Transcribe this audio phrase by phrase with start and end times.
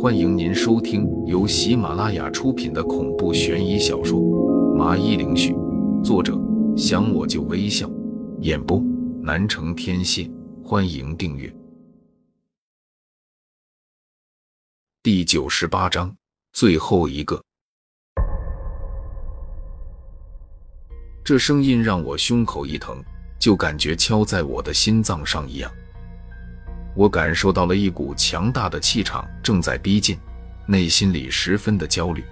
[0.00, 4.18] 欢迎您收听由喜马拉雅出品的恐怖悬疑小说
[4.74, 5.52] 《麻衣灵絮》，
[6.02, 6.36] 作者
[6.76, 7.88] 想我就微笑，
[8.40, 8.82] 演播
[9.22, 10.28] 南城天蝎。
[10.64, 11.54] 欢迎订阅。
[15.04, 16.12] 第九十八章，
[16.52, 17.40] 最后一个。
[21.22, 23.00] 这声音让我胸口一疼，
[23.38, 25.70] 就感觉敲在我的心脏上一样。
[26.94, 30.18] 我感受到了一股强大的气场正在逼近，
[30.66, 32.24] 内心里十分的焦虑。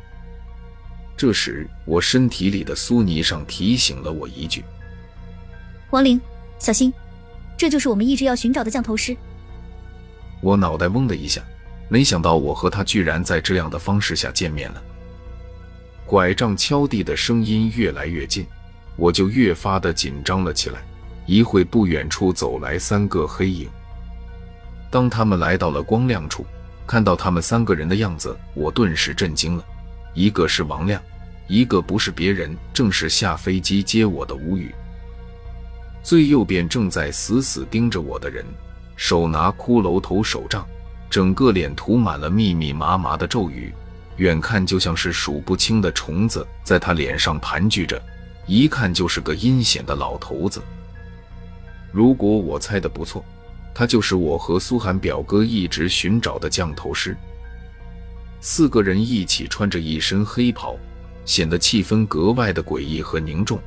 [1.16, 4.64] 这时，我身体里的苏尼上提醒了我一句
[5.90, 6.20] ：“王玲，
[6.58, 6.92] 小心，
[7.56, 9.16] 这就是我们一直要寻找的降头师。”
[10.42, 11.42] 我脑袋嗡的一下，
[11.88, 14.82] 没想到我和他居然在这样的方式下见面了。
[16.06, 18.46] 拐杖敲地的声音越来越近。
[18.96, 20.82] 我就越发的紧张了起来。
[21.24, 23.66] 一会不远处走来三个黑影。
[24.90, 26.44] 当他们来到了光亮处，
[26.86, 29.64] 看到他们三个人的样子，我顿时震惊了。
[30.12, 31.00] 一个是王亮，
[31.46, 34.74] 一个不是别人，正是下飞机接我的吴宇。
[36.02, 38.44] 最右边正在死死盯着我的人，
[38.96, 40.66] 手拿骷髅头手杖，
[41.08, 43.72] 整个脸涂满了密密麻麻的咒语，
[44.16, 48.02] 远看就像是数不清的虫子在他脸上盘踞着。
[48.46, 50.60] 一看就是个阴险的老头子。
[51.92, 53.24] 如果我猜的不错，
[53.74, 57.16] 他就是我和苏寒表哥一直寻找的降头师。
[58.40, 60.76] 四个人一起穿着一身黑袍，
[61.24, 63.58] 显得气氛格外的诡异和凝重。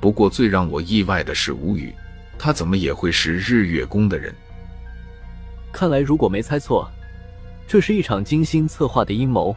[0.00, 1.92] 不过最让我意外的是吴宇，
[2.38, 4.32] 他怎么也会是日月宫的人？
[5.72, 6.88] 看来如果没猜错，
[7.66, 9.54] 这是一场精心策划的阴谋，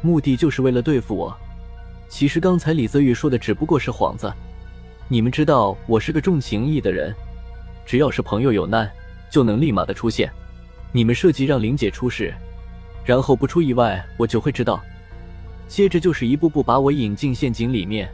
[0.00, 1.36] 目的就是为了对付我。
[2.08, 4.32] 其实刚才李泽宇说的只不过是幌子。
[5.08, 7.14] 你们知道我是个重情义的人，
[7.84, 8.90] 只要是朋友有难，
[9.30, 10.30] 就能立马的出现。
[10.92, 12.34] 你们设计让玲姐出事，
[13.04, 14.82] 然后不出意外，我就会知道。
[15.66, 18.08] 接着就是一步步把我引进陷阱里面。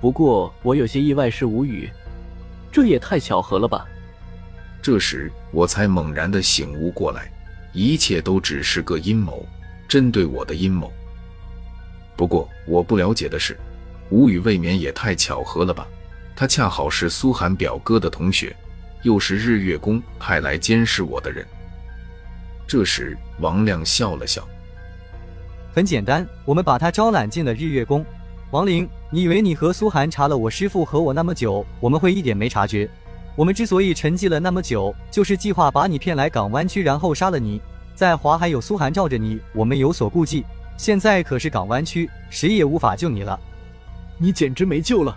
[0.00, 1.90] 不过我有些意外，是无语，
[2.70, 3.84] 这也太巧合了吧。
[4.80, 7.28] 这时我才猛然的醒悟过来，
[7.72, 9.44] 一切都只是个阴谋，
[9.88, 10.92] 针对我的阴谋。
[12.16, 13.58] 不过我不了解的是，
[14.10, 15.86] 吴宇未免也太巧合了吧？
[16.36, 18.54] 他恰好是苏寒表哥的同学，
[19.02, 21.46] 又是日月宫派来监视我的人。
[22.66, 24.46] 这时，王亮笑了笑
[25.72, 28.04] ：“很简单，我们把他招揽进了日月宫。
[28.50, 32.88] 王林，你以为你和苏寒查了我师父和我那么久，我们会一点没察觉？
[33.36, 37.60] 我们之所以沉寂了那么久，就是计划把你骗来港湾区，然后杀了你。
[37.94, 40.44] 在华海有苏寒罩着你，我们有所顾忌。”
[40.78, 43.38] 现在可是港湾区，谁也无法救你了。
[44.18, 45.16] 你简直没救了！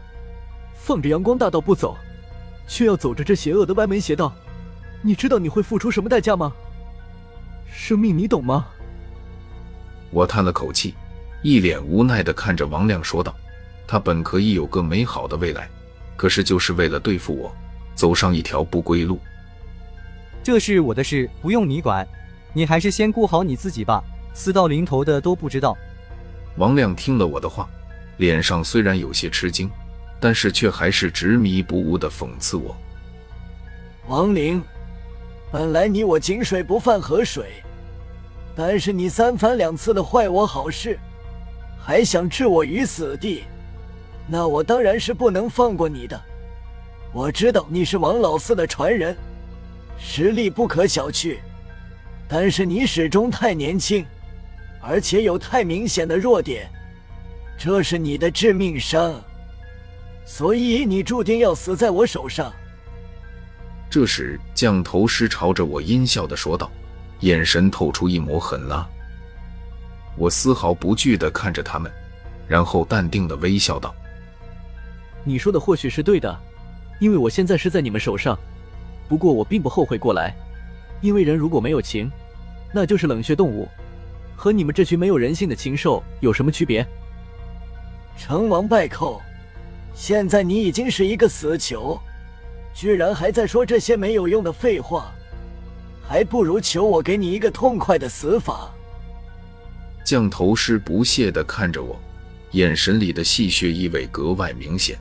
[0.74, 1.98] 放着阳光大道不走，
[2.70, 4.32] 却要走着这邪恶的歪门邪道，
[5.02, 6.54] 你知道你会付出什么代价吗？
[7.70, 8.68] 生命，你懂吗？
[10.12, 10.94] 我叹了口气，
[11.42, 13.36] 一脸无奈的看着王亮说道
[13.88, 15.68] ：“他本可以有个美好的未来，
[16.16, 17.52] 可是就是为了对付我，
[17.96, 19.20] 走上一条不归路。
[20.44, 22.08] 这是我的事，不用你管。
[22.54, 25.76] 你还是先顾好你自己吧。”死到临头的都不知道。
[26.58, 27.68] 王亮听了我的话，
[28.18, 29.70] 脸上虽然有些吃惊，
[30.20, 32.76] 但是却还是执迷不悟的讽刺我
[34.08, 34.62] ：“王灵，
[35.52, 37.64] 本来你我井水不犯河水，
[38.56, 41.00] 但是你三番两次的坏我好事，
[41.80, 43.44] 还想置我于死地，
[44.28, 46.20] 那我当然是不能放过你的。
[47.14, 49.16] 我知道你是王老四的传人，
[49.98, 51.38] 实力不可小觑，
[52.28, 54.06] 但是你始终太年轻。”
[54.82, 56.66] 而且有太明显的弱点，
[57.58, 59.22] 这是你的致命伤，
[60.30, 62.54] 所以你注定要死在我手上。
[63.90, 66.72] 这时，降头师朝着我阴笑的说道，
[67.22, 68.88] 眼神透出一抹狠辣。
[70.16, 71.92] 我丝毫不惧的看着他们，
[72.48, 73.94] 然后淡定的微笑道
[75.26, 76.40] ：“你说的或许是对的，
[77.00, 78.38] 因为我现在是在你们手上。
[79.10, 80.36] 不过我并不后悔过来，
[81.02, 82.10] 因为人如果没有情，
[82.72, 83.68] 那就是冷血动物。”
[84.38, 86.86] 和你们这群没有人性的禽兽有什么区别？
[88.16, 89.20] 成王败寇，
[89.94, 92.00] 现在你已经是一个死囚，
[92.74, 95.12] 居然还在说这些没有用的废话，
[96.08, 98.72] 还不如求我给你一个痛快的死法。
[100.06, 102.00] 降头师不屑的看着我，
[102.52, 104.98] 眼神里的戏谑意味格外明显。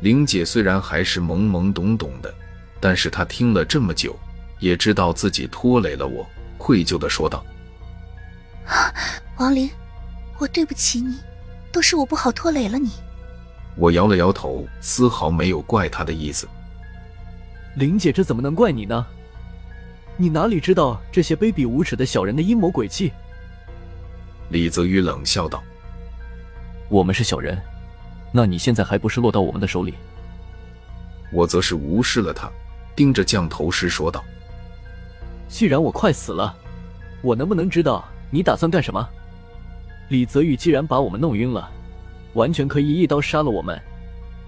[0.00, 2.32] 玲姐虽然还是懵懵懂懂的，
[2.80, 4.16] 但是她听了这么久，
[4.58, 6.26] 也知道自己拖累了我，
[6.56, 7.44] 愧疚的说道。
[9.36, 9.68] 王林，
[10.38, 11.18] 我对不起你，
[11.72, 12.90] 都是我不好拖累了你。
[13.76, 16.48] 我摇了摇头，丝毫没有怪他的意思。
[17.76, 19.04] 林姐，这怎么能怪你呢？
[20.16, 23.12] 你哪里知道这些卑鄙无耻的小人的阴谋诡计？
[24.50, 25.60] 李泽宇冷笑道
[26.88, 27.60] ：“我们是小人，
[28.30, 29.94] 那你现在还不是落到我们的手里？”
[31.32, 32.48] 我则是无视了他，
[32.94, 34.22] 盯着降头师说道
[35.48, 36.56] ：“既然我快死了，
[37.22, 39.08] 我能不能知道你打算干什么？”
[40.10, 41.68] 李泽宇既然把我们弄晕了，
[42.34, 43.80] 完全可以一刀杀了我们，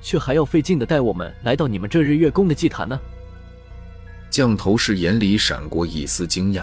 [0.03, 2.99] 却还要费劲的带我们来到你们这日月宫的祭坛呢？
[4.31, 6.63] 降头师眼里闪过一丝惊讶，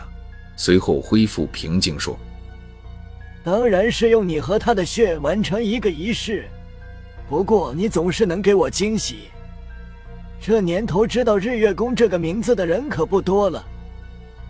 [0.56, 2.18] 随后恢复平静说。
[3.44, 6.46] 当然是用你和他的血完成一个仪式，
[7.28, 9.30] 不过你总是能给我惊喜。
[10.40, 13.64] 这年头知道日月宫这个名字的人可不多了，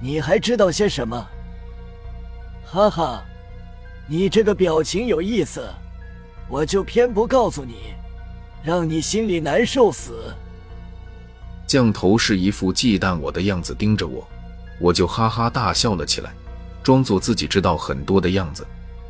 [0.01, 1.27] 你还知道些什么？
[2.65, 3.23] 哈哈，
[4.07, 5.63] 你这个表情有意思，
[6.53, 7.95] 我就偏不告诉你，
[8.63, 10.31] 让你心里难受死。
[11.65, 14.23] 降头是一副忌惮我的样子盯着我，
[14.79, 16.31] 我就哈哈大笑了起来，
[16.83, 18.63] 装作自己知道很多的样子。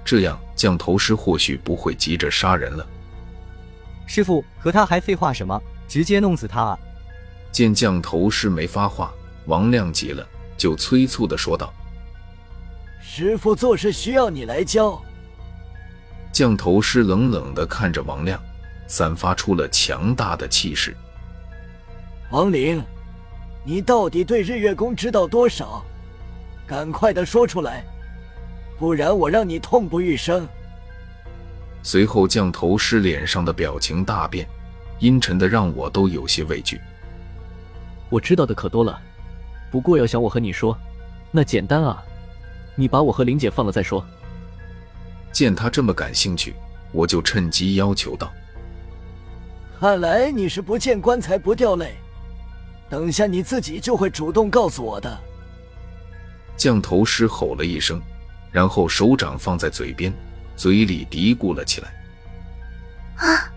[0.05, 2.87] 这样，降头师或许不会急着杀人了。
[4.07, 5.61] 师傅和他还废话什么？
[5.85, 6.79] 直接弄死他啊！
[7.51, 9.13] 见降头师没发话，
[9.47, 10.25] 王亮急了，
[10.57, 11.73] 就催促的说道
[13.03, 14.97] ：“师傅做事需要你来教。”
[16.33, 18.41] 降头师冷冷的看着王亮，
[18.87, 20.97] 散发出了强大的气势。
[22.31, 22.81] 王林，
[23.63, 25.85] 你到底对日月宫知道多少？
[26.65, 27.83] 赶快的说出来！
[28.79, 30.47] 不然我让你痛不欲生。
[31.83, 34.47] 随后，降头师脸上的表情大变，
[34.97, 36.81] 阴沉的让我都有些畏惧。
[38.09, 38.99] 我知道的可多了，
[39.69, 40.75] 不过要想我和你说，
[41.29, 42.03] 那简单啊，
[42.75, 44.03] 你把我和玲姐放了再说。
[45.33, 46.55] 见他这么感兴趣，
[46.93, 48.31] 我就趁机要求道
[49.81, 51.95] ：“看来你是不见棺材不掉泪，
[52.89, 55.19] 等下你自己就会主动告诉我的。”
[56.55, 58.01] 降头师吼了一声。
[58.51, 60.13] 然后手掌放在嘴边，
[60.55, 61.91] 嘴里嘀咕了起来。
[63.15, 63.49] 啊！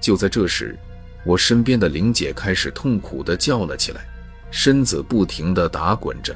[0.00, 0.78] 就在这时，
[1.26, 4.02] 我身边的玲姐开始痛苦的叫了起来，
[4.52, 6.32] 身子不停的打滚着。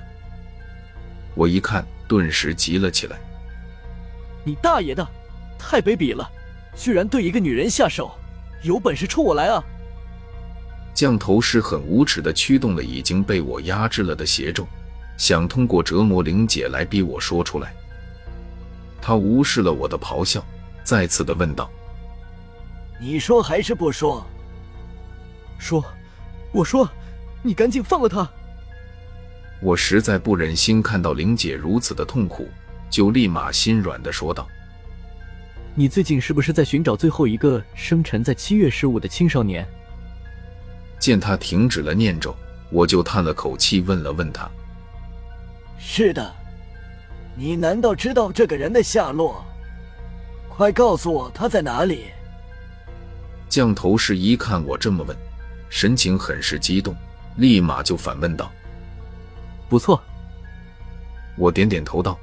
[1.37, 3.17] 我一看，顿时急了起来
[4.47, 5.05] ：“你大爷的！
[5.59, 6.31] 太卑鄙了，
[6.77, 8.13] 居然对一个女人下手！
[8.63, 9.61] 有本事冲我来啊！”
[10.95, 14.65] 降头师很无耻的驱动了已经被我压制了的邪咒。
[15.19, 17.75] 想通过折磨玲姐来逼我说出来，
[19.03, 20.45] 他无视了我的咆哮，
[20.85, 21.69] 再次的问道
[23.01, 24.25] ：“你说还是不说
[25.59, 25.85] ？”“说，
[26.53, 26.89] 我说，
[27.43, 28.31] 你赶紧放了他。”
[29.61, 32.47] 我实在不忍心看到玲姐如此的痛苦，
[32.91, 34.47] 就立马心软的说道
[35.75, 39.67] ：“你最近是不是在寻找最后一个生辰在七月十五的青少年？”
[40.99, 42.35] 见他停止了念咒，
[42.71, 44.51] 我就叹了口气，问了问他。
[45.79, 46.35] 是的，
[47.37, 49.45] 你难道知道这个人的下落？
[50.49, 52.07] 快告诉我他在哪里！
[53.49, 55.15] 降头师一看我这么问，
[55.69, 56.97] 神情很是激动，
[57.37, 58.51] 立马就反问道
[59.69, 60.03] ：“不错。”
[61.37, 62.19] 我点点头道，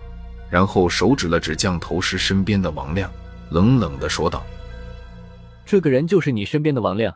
[0.54, 3.12] 然后手指了指降头师身边的王亮，
[3.50, 4.46] 冷冷的说道
[5.66, 7.12] ：“这个人就是你身边的王亮。”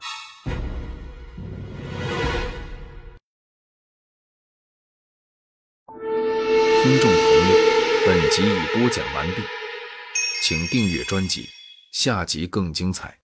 [6.82, 7.56] 听众朋友，
[8.08, 9.44] 本集已播讲完毕，
[10.42, 11.48] 请订阅专辑，
[11.92, 13.20] 下集更精彩。